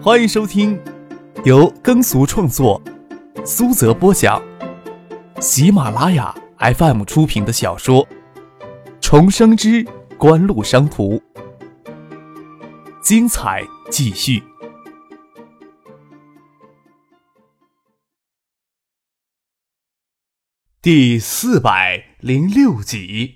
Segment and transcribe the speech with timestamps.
[0.00, 0.80] 欢迎收听
[1.44, 2.80] 由耕俗创作、
[3.44, 4.40] 苏泽播讲、
[5.40, 8.06] 喜马拉雅 FM 出品的小说
[9.00, 9.84] 《重生之
[10.16, 11.14] 官路商途》，
[13.02, 14.40] 精彩继续，
[20.80, 23.34] 第四百零六集。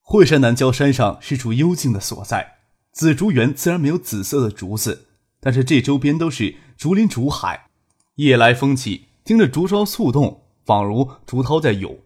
[0.00, 2.59] 惠山南郊山上是处幽静的所在。
[2.92, 5.06] 紫竹园自然没有紫色的竹子，
[5.40, 7.68] 但是这周边都是竹林竹海，
[8.16, 11.98] 夜来风起，听着竹梢簌动，仿如竹涛在涌。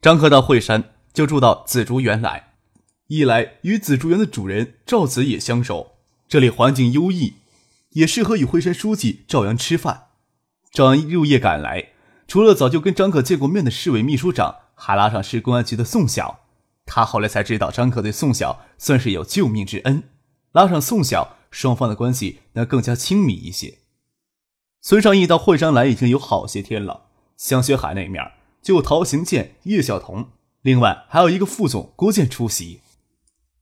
[0.00, 2.54] 张克到惠山就住到紫竹园来，
[3.06, 5.92] 一来与紫竹园的主人赵子也相熟，
[6.28, 7.34] 这里环境优异，
[7.90, 10.08] 也适合与惠山书记赵阳吃饭。
[10.72, 11.92] 赵阳入夜赶来，
[12.26, 16.40] 除了早就跟张克见过面的市委秘书长，还拉上市公安局的宋晓。
[16.88, 20.02] 他后来才知道，张可对宋晓算是有救命之恩，
[20.52, 23.78] 拉上宋晓，双方的关系能更加亲密一些。
[24.80, 28.24] 孙尚义到惠山来已经有好些天了，香雪海那面
[28.62, 30.30] 就陶行健、叶晓彤，
[30.62, 32.80] 另外还有一个副总郭健出席。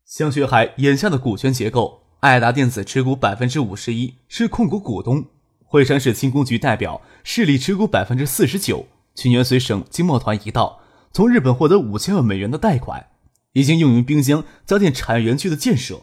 [0.04, 5.24] 香雪海眼下的股权结构，爱达电子持股百分之五十一，是控股股东；
[5.64, 8.86] 惠山市轻工局代表市里持股百分之四十九。
[9.14, 10.80] 去年随省经贸团一道，
[11.12, 13.08] 从日本获得五千万美元的贷款。
[13.56, 16.02] 已经用于滨江家电产业园区的建设。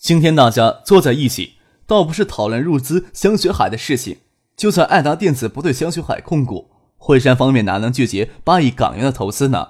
[0.00, 1.54] 今天大家坐在一起，
[1.84, 4.18] 倒不是讨论入资香雪海的事情。
[4.56, 9.66] 就算爱达电子不对香雪海控股，惠山方面哪能拒绝八亿港元的投资呢？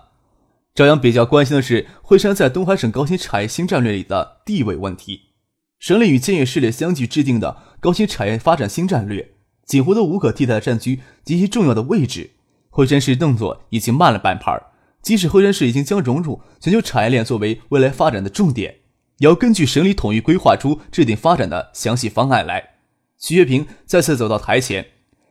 [0.74, 5.30] 赵阳比较关心的是惠山在东海省高新产业新战略里的地位问题。
[5.78, 12.32] 省里与建业市里相继制定的高新产业发展新战略，几乎都无可替代的占据极其重要的位置。
[12.68, 14.66] 惠山市动作已经慢了半拍儿。
[15.02, 18.76] 即使惠山市已经将融入全球产业链作为未来发展的重点，
[19.18, 22.70] 也要根据省里统一规划出制定发展的详细方案来。
[23.18, 24.86] 徐学平再次走到台前，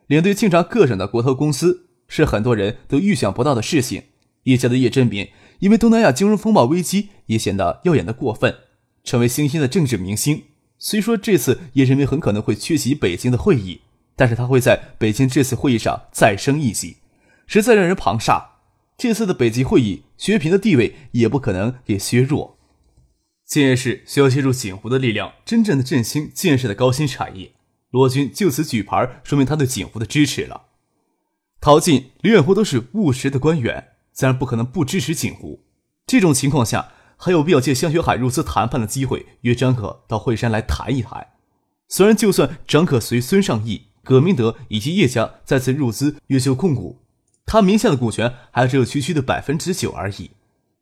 [0.07, 4.03] 领队清查各省的国投公司，是很多人都预想不到的事情。
[4.43, 5.27] 叶家的叶振民
[5.59, 8.55] 因为东南亚金融风暴危机，也显得耀眼的过分，
[9.03, 10.43] 成为新兴的政治明星。
[10.77, 13.81] 虽说这次叶振民很可能会缺席北京的会议，
[14.15, 16.97] 但是他会在北京这次会议上再升一级，
[17.45, 18.58] 实在让人庞煞。
[18.99, 22.59] 这次的北极会议，薛平的地位也不可能给削弱。
[23.45, 27.53] 建业市需要借助锦湖的力量，真正的振兴建设的高新产业。
[27.91, 30.63] 罗军就此举牌，说明他对锦湖的支持了。
[31.61, 35.63] 陶进、李远湖都是务实的官员，自然不可能不支持锦湖。
[36.05, 41.25] 这种情况下，还有必要借香雪海入资谈判的机会，约张可到惠山来谈一谈。
[41.87, 46.99] 虽然就算张可随孙尚义、葛明德以及叶家再次入资越秀控股。
[47.51, 50.29] 他名下的股权还只有区区的百分之九而已，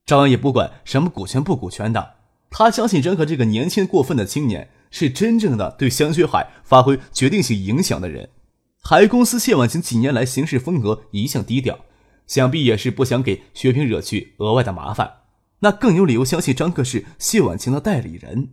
[0.05, 2.16] 张扬也不管什么股权不股权的，
[2.50, 8.31] 他相信张可这个年轻过分的青年是真正的对香雪海发挥决定性影响的人。
[8.83, 11.79] 海公司谢婉晴几年来行事风格一向低调，
[12.27, 15.19] 想必也是不想给薛平惹去额外的麻烦，
[15.59, 18.50] 那更有理由相信张克是谢婉晴的代理人。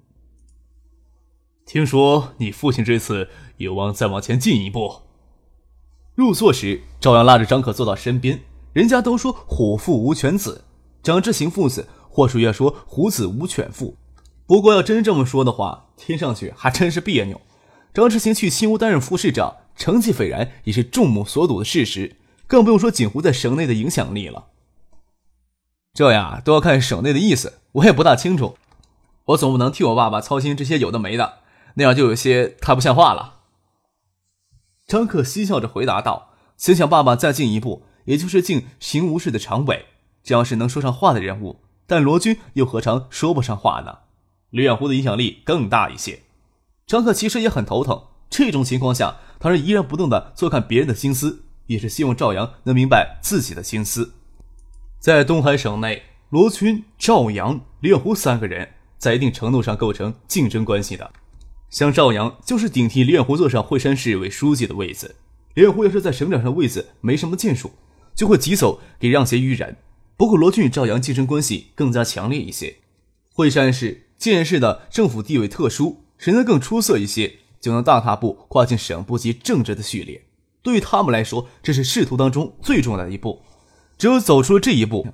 [1.66, 5.00] 听说你父亲这次有望再往前进一步。
[6.14, 8.41] 入座时，赵阳拉着张可坐到身边。
[8.72, 10.64] 人家都说虎父无犬子，
[11.02, 13.97] 张之行父子，或许要说虎子无犬父。
[14.47, 17.41] 不过要真这么说的话，听上去还真是别扭。
[17.92, 22.16] 张之行去新屋担任副市长，成绩斐然，也是众目所睹的事实。
[22.47, 24.47] 更不用说锦湖在省内的影响力了。
[25.94, 28.56] 这呀，都要看省内的意思，我也不大清楚。
[29.26, 31.38] 我总不能替我爸爸操心这些有的没的，
[31.74, 33.34] 那样就有些太不像话了。
[34.87, 39.87] 张克嬉笑着回答道：“想想爸爸再进一步，也就是进刑务室的常委，
[40.22, 41.61] 这要是能说上话的人物。
[41.87, 43.99] 但罗军又何尝说不上话呢？
[44.50, 46.21] 李远湖的影响力更大一些。
[46.87, 48.03] 张克其实也很头疼。
[48.28, 54.15] 这种情况下，他是依然不动的坐看别人的心思，也是希望赵阳能明白自己的心思。
[54.99, 61.10] 在东海省内，罗军、赵阳、李远湖三个人在一定程度上构成竞争关系的。”
[61.74, 65.16] 像赵阳就是顶替李远湖坐上惠山市委书记的位子。
[65.54, 67.72] 李远湖要是在省长上位子没什么建树，
[68.15, 69.76] 就会急走给让贤于人。
[70.16, 72.76] 不过罗俊与赵阳竞争关系更加强烈一些。
[73.32, 80.22] 惠山市建市的政府地位特殊，谁能更出色一些，就能大踏步跨进省部级政治的序列。
[80.62, 83.42] 对于他们来说，这是仕途当中最重要的一步。
[83.98, 85.09] 只有走出了这一步，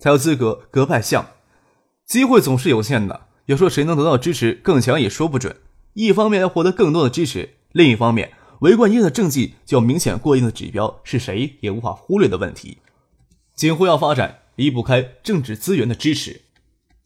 [0.00, 1.24] 才有资格格外相。
[2.04, 5.54] 机会总是有限的，要说谁能得到支持更强，也说不准。
[5.94, 12.78] 一方面要获得更多的支持，另一方面，韦冠英的政绩就明显过硬的指标是谁也无法忽略的问题。
[13.54, 16.42] 锦湖要发展，离不开政治资源的支持。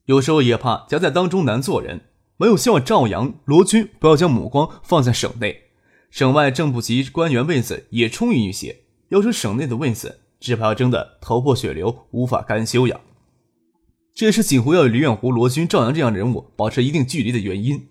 [0.05, 2.03] 有时候也怕夹在当中难做人。
[2.38, 5.62] 唯有希望赵阳、罗军不要将目光放在省内，
[6.11, 8.83] 省外正部级官员位子也充裕一些。
[9.09, 13.00] 要是省内的位子，只怕要争得头破血流，无法甘休呀。
[14.15, 17.88] 这也是锦湖要与李远湖、罗军、赵阳这样人物保持一定距离的原因。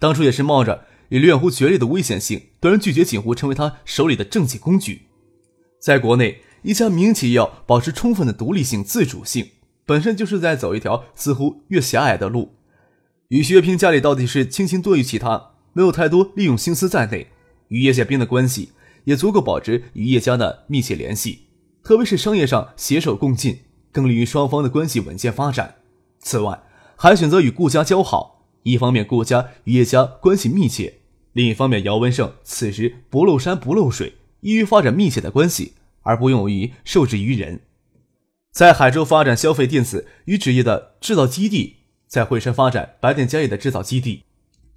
[0.00, 5.02] 当初也是冒着与李远湖决裂的危险性，断然拒绝锦湖成为他手里的政绩工具。
[5.78, 9.50] 在国内，一家民营企业要保持充分的独立性、自主性，
[9.86, 12.56] 本身就是在走一条似乎越狭隘的路。
[13.28, 17.28] 与薛平家里到底是亲情多于其他，没有太多利用心思在内。
[17.68, 18.72] 与叶家兵的关系
[19.04, 21.46] 也足够保持与叶家的密切联系，
[21.84, 23.60] 特别是商业上携手共进，
[23.92, 25.76] 更利于双方的关系稳健发展。
[26.18, 26.62] 此外，
[26.96, 31.00] 还选择与顾家交好，一方面顾家与叶家关系密切，
[31.32, 37.60] 另一方面姚文胜此时不露山不露水，易于发展密切的关系，而不用于受制于人。
[38.52, 41.76] 在海州发展消费电子与纸业的制造基地。
[42.08, 44.24] 在惠山发展白电家业的制造基地，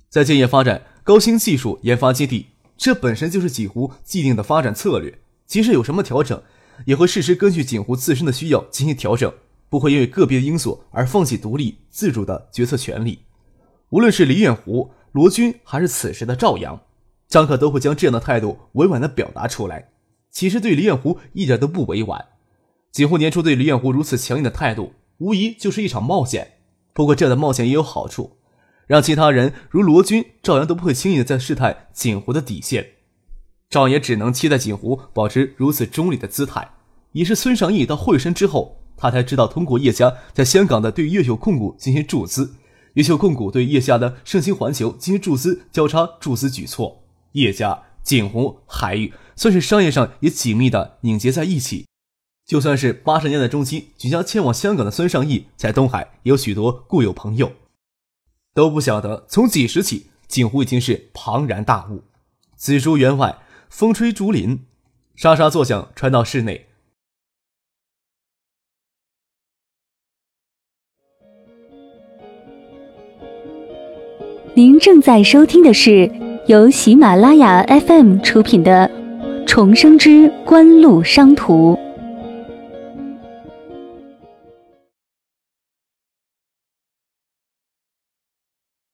[0.08, 5.18] 在建业发展高新技术研发基地，这本身就是锦湖既定的发展策略。
[5.48, 6.40] 即使有什么调整，
[6.86, 9.34] 也会适时根据锦湖自身的需要进行调整，
[9.68, 13.18] 不会因为个别因素而放弃独立自主的决策权利。
[13.94, 16.82] 无论是李远湖、罗军，还是此时的赵阳、
[17.28, 19.90] 张克，都会将这样的态度委婉地表达出来。
[20.32, 22.26] 其实对李远湖一点都不委婉。
[22.92, 26.54] 锦湖年初对李远湖如此强硬的态度，无疑就是一场冒险。
[26.92, 28.38] 不过，这样的冒险也有好处，
[28.88, 32.94] 让其他人如罗军、赵阳都不会轻易的再试探锦湖的底线。
[33.70, 36.68] 赵也只能期待锦湖保持如此中立的姿态。
[37.12, 42.56] 也是孙尚义到惠山之后，他才知道通过叶家在香港的对越秀控股进行注资，
[42.94, 51.88] 越秀控股对叶家的盛兴环球进行注资交叉注资举措，叶家、锦湖、海域算是商业上也紧密的拧结在一起。
[52.46, 57.54] 就算是八十年代中期举家迁往香港的孙尚义，在东海也有许多故友朋友，
[58.54, 62.04] 都不晓得从几时起，景湖已经是庞然大物。
[62.56, 64.66] 紫竹园外，风吹竹林，
[65.16, 66.68] 沙沙作响传到室内。
[74.56, 76.12] 您正在收听的是
[76.46, 78.88] 由喜马拉雅 FM 出品的
[79.48, 81.74] 《重生之官路商途》。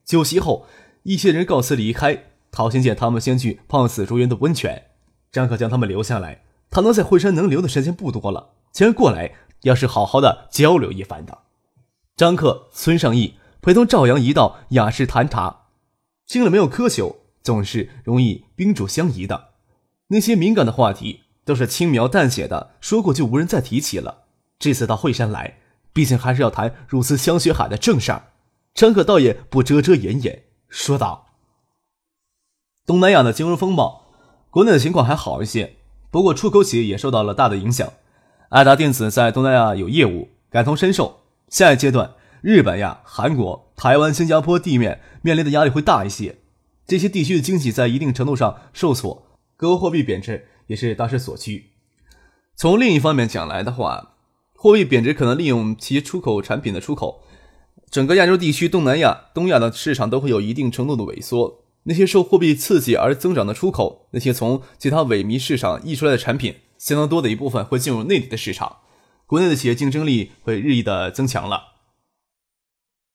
[0.06, 0.66] 酒席后，
[1.04, 2.24] 一些人告辞离开。
[2.52, 4.86] 陶行见他们先去泡紫竹园的温泉，
[5.30, 6.44] 张可将他们留下来。
[6.70, 9.34] 他能在惠山能留的时间不多了，既然过来，
[9.64, 11.40] 要是好好的交流一番的。
[12.16, 15.66] 张克、孙尚义陪同赵阳一道雅士谈茶，
[16.26, 19.50] 听了没有苛求，总是容易宾主相宜的。
[20.08, 24.24] 那些敏感的话题都是轻描淡写的说过，就无人再提起了。
[24.58, 25.58] 这次到惠山来，
[25.92, 28.28] 毕竟还是要谈如此香雪海的正事儿。
[28.74, 31.28] 张可倒也不遮遮掩掩，说道
[32.88, 34.06] ：“东南亚的金融风暴，
[34.50, 35.76] 国内的情况还好一些，
[36.10, 37.92] 不过出口企业也受到了大的影响。
[38.50, 41.20] 爱达电子在东南亚有业务，感同身受。
[41.50, 46.38] 下一阶段，日本呀、韩国、台湾、新加坡地面面临的压力会大一些。
[46.88, 51.72] 这些地区的经济在一定程度上受挫，各国货币贬值也是大势所趋。
[52.56, 54.16] 从另一方面讲来的话，
[54.54, 57.24] 货币贬值可能利用其出口产品的出口。”
[57.90, 61.64] 整个亚洲地区、东南亚、东亚的市场都会有一定程度的萎缩。
[61.84, 68.78] 那些受货币刺激而增长的出口，那些从其他萎靡市场溢出来的产品，相当多的一部分会进入内地的市场，
[69.26, 71.79] 国内的企业竞争力会日益的增强了。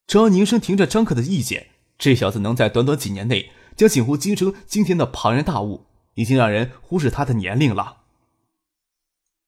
[0.07, 1.69] 张扬凝声听着张克的意见，
[1.99, 8.03] 这小子能在短短几年内将锦湖精成今天的庞然大物，已经让人忽视他的年龄了。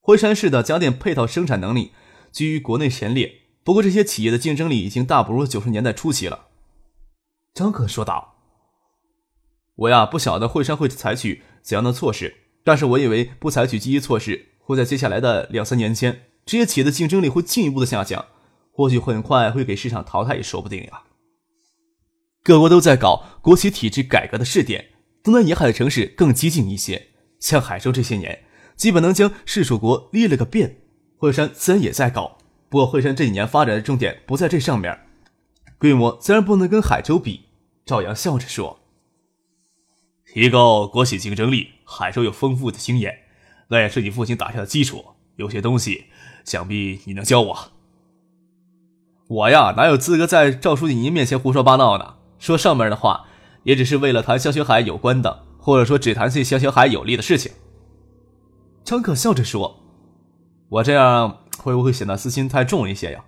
[0.00, 1.92] 惠山市的家电配套生产能力
[2.32, 3.42] 居于国内前列。
[3.64, 6.46] 不过，这些企业的竞争力已经大不如九十年代初期了。
[7.52, 8.36] 张可说道
[9.74, 18.26] ：“我呀，不晓得惠山会采取怎样的措施，但是我以为不采取积极措施，会在接下来的两三年间，这些企业的竞争力会进一步的下降，
[18.76, 21.02] 或许很快会给市场淘汰也说不定呀。”
[22.44, 24.90] 各国都在搞国企体制改革的试点，
[25.24, 27.08] 东南沿海的城市更激进一些，
[27.40, 28.44] 像海州这些年，
[28.76, 30.76] 基本能将市属国列了个遍，
[31.16, 32.38] 惠山自然也在搞。
[32.68, 34.96] 不过，惠山这几年发展的重点不在这上面，
[35.78, 37.46] 规模自然不能跟海州比。
[37.84, 38.78] 赵阳笑着说
[40.26, 43.20] ：“提高国企竞争力，海州有丰富的经验，
[43.68, 45.04] 那也是你父亲打下的基础。
[45.36, 46.06] 有些东西，
[46.44, 47.72] 想必你能教我。
[49.28, 52.14] 我呀，哪有资格在赵书记您面前胡说八道呢？
[52.38, 53.26] 说上面的话，
[53.64, 57.52] 也只是为了谈肖学海有关的，或者说只谈对肖学海有利的事情。”
[58.84, 59.82] 张可笑着说
[60.70, 63.24] ：“我这样。”会不会显得私心太重一些呀？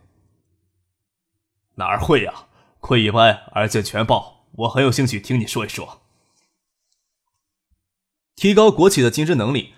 [1.75, 2.47] 哪儿会呀？
[2.79, 6.03] 窥一斑而见全豹，我很有兴趣听你说一说。
[8.37, 9.73] 提高国企的竞争能力，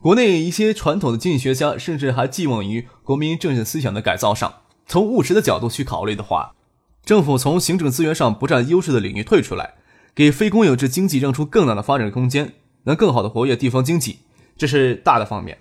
[0.00, 4.59] 国内一些传统的经济学家甚至还寄望于国民政治思想的改造上。
[4.90, 6.56] 从务实的角度去考虑的话，
[7.04, 9.74] 政府从行政资源上不占优势的领域退出来，
[10.16, 14.18] 给非公有制经济让出更大的发展空间，能更好的活跃地方经济，
[14.58, 15.58] 这是大的方面。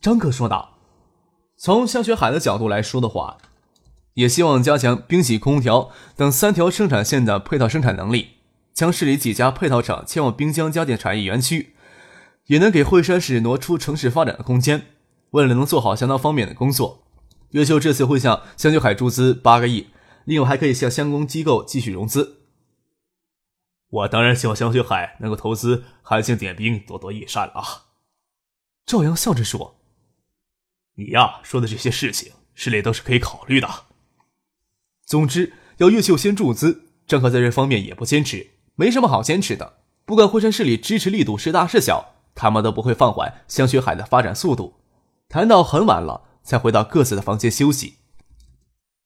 [0.00, 0.76] 张克说道。
[1.56, 3.38] 从香雪海的角度来说的话。
[4.14, 8.28] 也希望加强冰洗空调等三条生产线的配套生产能力，
[8.72, 11.74] 将市里几家配套厂迁往滨江家电产业园区，
[12.46, 14.82] 也能给惠山市挪出城市发展的空间。
[15.30, 17.04] 为了能做好相当方面的工作，
[17.50, 19.88] 越秀这次会向香雪海注资八个亿，
[20.24, 22.38] 另外还可以向相关机构继续融资。
[23.88, 27.86] 我当然希望香雪海能够投资韩信点兵，多多益善啊！
[28.86, 29.80] 赵阳笑着说
[30.94, 33.68] ：“你呀，说的这些事情，市里都是可以考虑的。”
[35.04, 39.80] 总之，要越秀先注资，张可在这方面也不坚持，没什么好坚持的。
[40.04, 44.76] 不管惠山市里支持力度是大是小，他们都不会放缓香雪海的发展速度。
[45.28, 47.94] 谈到很晚了，才回到各自的房间休息。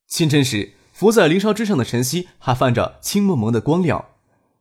[0.06, 4.04] 清晨时，浮在林梢之上的晨曦还泛着青蒙蒙的光亮，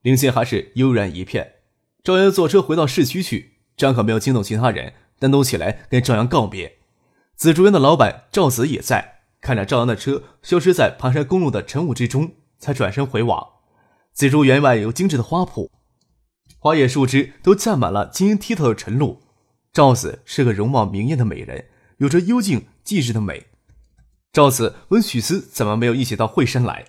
[0.01, 1.55] 林间还是悠然一片。
[2.03, 6.79] 赵阳坐车回到市区去，张可没有惊动其他人，单独起来跟赵阳告别。
[7.35, 9.11] 紫竹园的老板赵子也在。
[9.41, 13.45] 看着赵阳的车消失在盘山公路的晨雾之中，才转身回往。
[14.13, 15.69] 紫竹园外有精致的花圃，
[16.57, 19.21] 花叶树枝都占满了晶莹剔透的晨露。
[19.73, 21.65] 赵子是个容貌明艳的美人，
[22.03, 23.47] 有着幽静寂静的美。
[24.33, 26.87] 赵子问许思怎么没有一起到惠山来。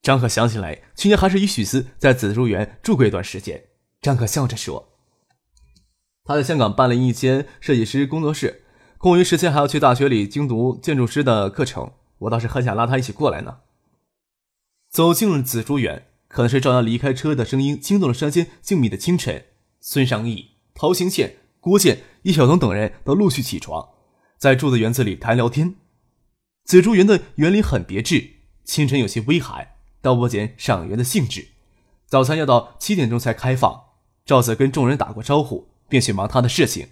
[0.00, 3.64] 张可想起来，去年还是与许思在紫竹园住过一段时间。
[4.00, 4.92] 张可笑着说
[6.22, 8.62] ：“他在香港办了一间设计师工作室。”
[8.96, 13.58] 空余时间还要去大学里精读建筑师的课程，我倒是很想拉他一起过来呢。
[14.88, 19.46] 走进了紫竹园，可能是赵阳离开车的声音惊动了山间静谧的清晨。
[19.80, 23.88] 孙尚义、陶行健、郭健、易晓东等人都陆续起床，
[24.38, 25.76] 在住的园子里谈聊天。
[26.64, 28.30] 紫竹园的园林很别致，
[28.64, 29.68] 清晨有些微寒，
[30.00, 31.48] 倒不减赏园的兴致。
[32.06, 33.82] 早餐要到七点钟才开放。
[34.24, 36.88] 赵子跟众人打过招呼，便去忙他的事情。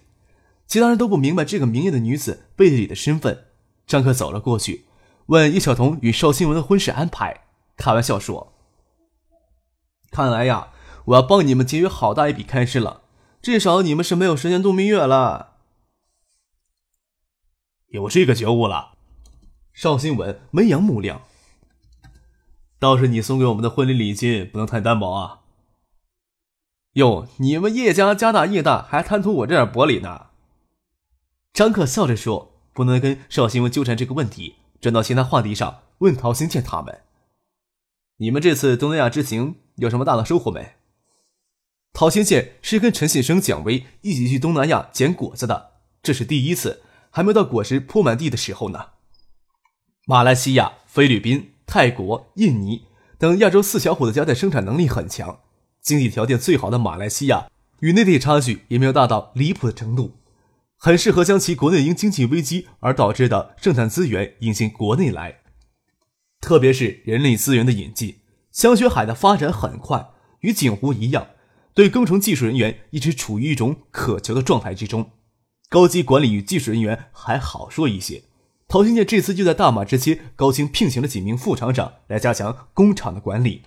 [0.67, 3.45] 其他人都不明白这个明艳的女子背地里的身份。
[3.87, 4.85] 张克走了过去，
[5.25, 7.41] 问叶晓彤与邵新文的婚事安排，
[7.75, 8.53] 开玩笑说
[10.11, 10.69] ：“看来呀，
[11.05, 13.01] 我要帮你们节约好大一笔开支了。
[13.41, 15.52] 至少你们是没有时间度蜜月了。”
[17.93, 18.95] 有这个觉悟了，
[19.71, 21.21] 邵新文眉扬目亮。
[22.79, 25.41] 倒是你送给我们的婚礼礼金不能太单薄啊！
[26.93, 30.29] 哟，你们叶家家大业大，还贪图我这点薄礼呢？
[31.53, 37.01] 张克笑着说：“不能跟邵新文纠缠这个问题，转到其他话题上，问陶行健他们。
[38.17, 40.73] 你们这次东南亚之行有什么大的收获没？”
[41.93, 46.81] 陶行健是跟陈信生、蒋威一起去东南亚捡果子的，这是第一次，
[47.15, 48.87] 还没到果实铺满地的时候呢。
[50.07, 52.87] 马来西亚、菲律宾、泰国、印尼
[53.19, 55.41] 等亚洲四小虎的家电生产能力很强，
[55.79, 57.45] 经济条件最好的马来西亚
[57.81, 60.17] 与内地差距也没有大到离谱的程度。
[60.75, 65.41] 很适合将其国内因经济危机而导致的生产资源引进国内来，
[66.41, 68.21] 特别是人力资源的引进。
[68.51, 71.27] 香雪海的发展很快，与锦湖一样，
[71.75, 75.11] 对工程技术人员一直处于一种渴求的状态之中。
[75.73, 78.25] 高级管理与技术人员还好说一些。
[78.67, 83.63] 陶兴建这次就在大马之街高薪聘请了几名副厂长来加强工厂的管理，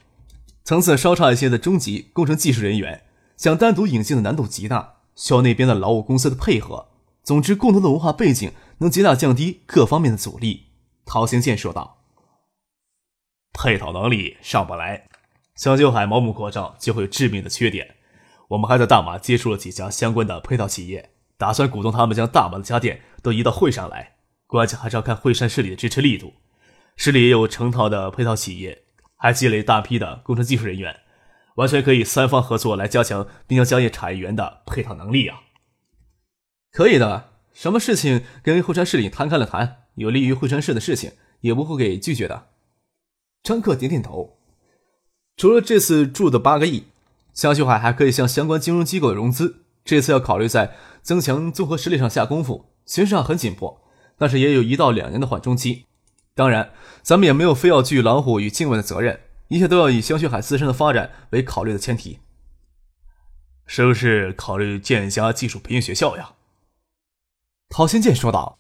[0.63, 3.03] 层次稍差一些的中级工程技术人员
[3.37, 6.91] 想单独引进的难度极大，需要那边的劳务公司的配合。
[7.25, 10.67] 总之，共同的文化背景能极大降低各方面的阻力。
[11.05, 12.05] 陶行健说道
[13.53, 15.09] ：“配套能力上不来，
[15.57, 17.97] 香秀海盲目扩张就会有致命的缺点。
[18.51, 24.17] 我们还在大马接触了几家相关的配套企业，打算鼓动他们将大把的家电都移到会上来。
[24.47, 26.35] 关键还是要看惠山市里的支持力度。
[26.97, 28.85] 市里也有成套的配套企业，
[29.17, 31.01] 还积累大批的工程技术人员，
[31.57, 35.41] 完全可以三方合作来加强滨江家业产业园的配套能力啊。”
[36.73, 42.49] 可以的，什么事情跟惠山市里谈开了谈，有利于惠山市的事情，也不会给拒绝的。
[43.43, 44.39] 张克点点头。
[45.37, 46.85] 除了这次注的八个亿，
[47.35, 49.66] 香秀海还可以向相关金融机构融资。
[49.87, 53.81] 这次要考虑在增强综合实力上下功夫，形势上很紧迫，
[54.19, 55.87] 但是也有一到两年的缓冲期。
[56.35, 62.19] 当然，咱们也没有非要拒老虎与境外的责任，一切都要以香雪海自身的发展为考虑的前提。
[63.65, 66.33] 是不是考虑建一家技术培训学校呀？
[67.69, 68.59] 陶新建说道：“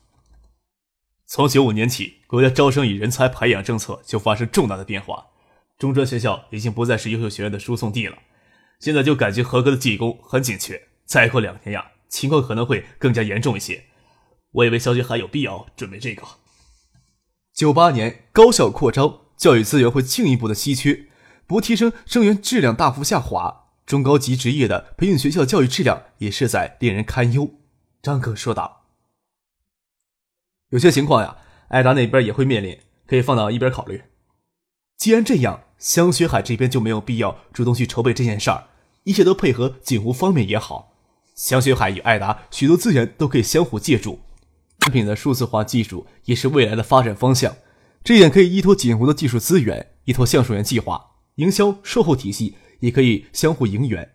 [1.26, 5.26] 从九五年起，国家招生与人才培养政策就发生重大的变化，
[5.76, 8.16] 中专学校已经不再是优秀学员的输送地了。
[8.80, 13.84] 现在就感觉合格的技工很紧缺，再过两年呀，情况可能会更加严重一些。
[14.50, 16.22] 我以为小学还有必要准备这个。
[17.54, 21.06] 九八年高校扩招，教育资源会进一步的稀缺，
[21.46, 27.54] 不提升生源质量大幅下滑，中高级职业的培训学校教育质量也是在令人堪忧。
[28.02, 28.86] 张克说道。
[30.70, 34.02] 有些情况呀，艾达那边也会面临，可以放到一边考虑。
[34.96, 38.68] 既然这样，香雪海这边就没有必要主动去筹备这件事儿，
[39.04, 40.95] 一切都配合锦湖方面也好。
[41.36, 44.18] 香雪海与艾达许多资源都可以相互借助，
[44.80, 47.54] 产品的数字化技术也是未来的发展方向。
[48.02, 51.00] 这点可以依托锦湖的技术资源，依托橡树园计划，
[51.36, 54.12] 营销售后体系也可以相互营援，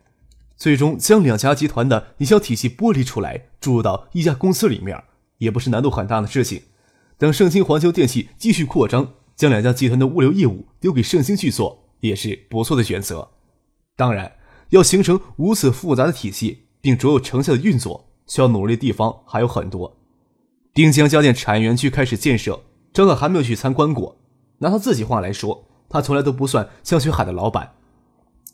[0.58, 5.02] 最终将两家集团的营销体系剥离出来，注入到一家公司里面。
[5.38, 6.62] 也不是难度很大的事情。
[7.18, 13.32] 等盛兴环球电器继续扩张，将两家集团的物流业务丢给盛兴去做，也是不错的选择。
[13.96, 14.34] 当然，
[14.70, 19.98] 要形成如此复杂的体系，并卓有成效的运作，需要努力的地方还有很多。
[20.74, 24.18] 滨江家电产业园区开始建设，张可还没有去参观过。
[24.60, 27.74] 拿他自己话来说，他从来都不算香雪海的老板。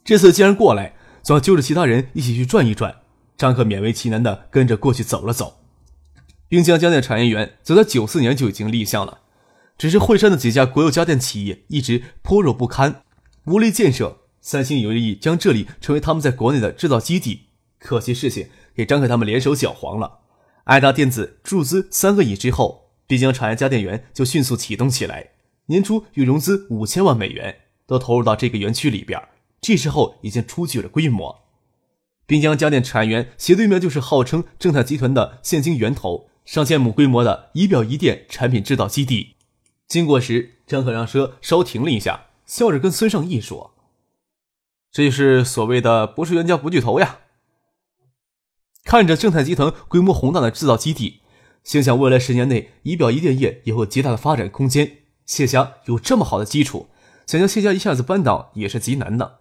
[0.03, 2.95] 这次既然过来，总要揪着其他人一起去转一转。
[3.37, 5.59] 张可勉为其难的跟着过去走了走。
[6.49, 9.19] 滨江家电产业园早在九四年就已经立项了，
[9.77, 13.03] 只是惠山的几家国有家电企业一直薄弱不堪，
[13.45, 14.17] 无力建设。
[14.39, 17.46] 三星有意将这里成为他们在国内的制造基地，
[17.79, 20.19] 可惜事情给张凯他们联手搅黄了。
[20.65, 25.31] 爱达电子注资三个亿之后，滨江产业家电园就迅速启动起来，
[25.67, 29.21] 年初又融资五千万美元，都投入到这个园区里边。
[29.61, 31.43] 这时候已经初具了规模。
[32.25, 36.29] 滨江家电产业园斜对面就是号称正泰集团的现金源头。
[36.47, 39.35] 上千亩规模的仪表仪电产品制造基地，
[39.85, 43.73] 经过时，张可让车稍停了一下，笑着跟孙尚义说
[44.89, 47.19] ：“这就是所谓的不是冤家不聚头呀。”
[48.87, 51.19] 看着正泰集团规模宏大的制造基地，
[51.61, 54.99] 心想未来十年内仪表仪电业也会极大的发展空间。
[55.25, 56.87] 谢家有这么好的基础，
[57.25, 59.39] 想将谢家一下子扳倒也是极难的。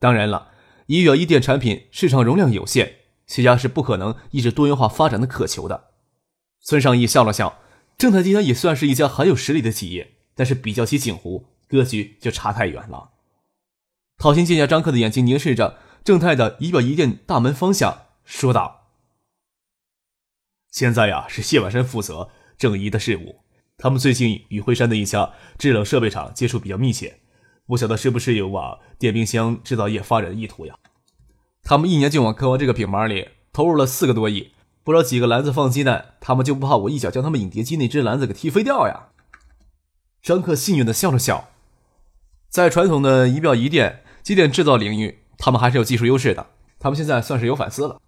[0.00, 0.48] 当然了，
[0.86, 2.94] 仪表仪电产品市场容量有限，
[3.28, 5.90] 谢家是不可能一直多元化发展的渴求的。
[6.58, 7.60] 孙尚义笑了笑，
[7.96, 13.10] 正泰集团也算是一家很有实力的企业，但是比较起景湖，格局就差太远了。
[14.18, 18.78] 陶鑫见下张克的眼睛凝视着正泰的仪表仪电大门方向，说道
[20.70, 23.40] ：“现在呀，是谢万山负责正仪的事务。
[23.76, 27.20] 他们最近与惠山的一家制冷设备厂接触比较密切，
[27.66, 30.74] 不晓得是不是有往电冰箱制造业发展的意图呀？
[31.62, 34.52] 他们一年就往科王这个品牌里投入了四个多亿。”
[34.82, 39.08] 不知道几个篮子放鸡蛋，他们就不怕我一脚将他们影碟机那只篮子给踢飞掉呀？
[40.22, 41.50] 张克幸运的笑了笑，
[42.48, 46.46] 在传统的仪表仪电机电制造领域，他们还是有技术优势的。
[46.78, 48.00] 他们现在算是有反思了，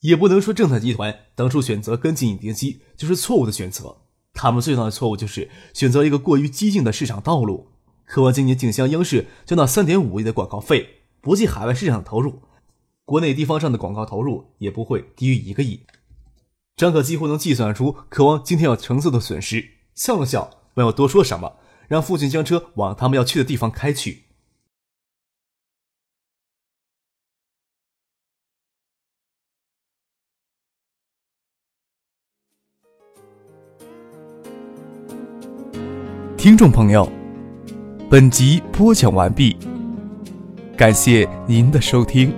[0.00, 3.98] 也不能说正泰集团当初选择跟进影碟机就是错误的选择。
[4.32, 7.68] 他们最大的错误就是选择一个过于激进的市场道路。
[8.04, 12.42] 渴望今年竞相央视交纳三点五亿的广告费，不计海外市场投入。
[13.04, 15.80] 国内地方上的广告投入也不会低于一个亿，
[16.76, 21.56] 张可几乎能计算出渴望今天要承受的损失，笑了笑，没有多说什么，
[21.88, 24.24] 让父亲将车往他们要去的地方开去。
[36.48, 37.06] 听众朋友，
[38.08, 39.54] 本集播讲完毕，
[40.78, 42.32] 感谢您的收听。